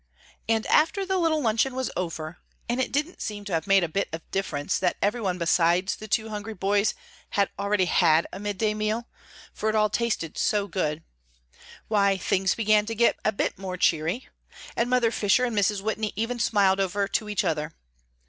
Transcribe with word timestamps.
And 0.49 0.65
after 0.65 1.05
the 1.05 1.19
little 1.19 1.43
luncheon 1.43 1.75
was 1.75 1.91
over, 1.95 2.39
and 2.67 2.81
it 2.81 2.91
didn't 2.91 3.21
seem 3.21 3.45
to 3.45 3.53
have 3.53 3.67
made 3.67 3.83
a 3.83 3.87
bit 3.87 4.09
of 4.11 4.31
difference 4.31 4.79
that 4.79 4.97
every 4.99 5.21
one 5.21 5.37
besides 5.37 5.95
the 5.95 6.07
two 6.07 6.29
hungry 6.29 6.55
boys 6.55 6.95
had 7.29 7.51
already 7.59 7.85
had 7.85 8.25
a 8.33 8.39
midday 8.39 8.73
meal, 8.73 9.07
for 9.53 9.69
it 9.69 9.75
all 9.75 9.91
tasted 9.91 10.39
so 10.39 10.65
good, 10.67 11.03
why, 11.87 12.17
things 12.17 12.55
began 12.55 12.87
to 12.87 12.95
get 12.95 13.19
a 13.23 13.31
bit 13.31 13.59
more 13.59 13.77
cheery. 13.77 14.27
And 14.75 14.89
Mother 14.89 15.11
Fisher 15.11 15.45
and 15.45 15.55
Mrs. 15.55 15.83
Whitney 15.83 16.13
even 16.15 16.39
smiled 16.39 16.79
over 16.79 17.07
to 17.07 17.29
each 17.29 17.43
other. 17.45 17.73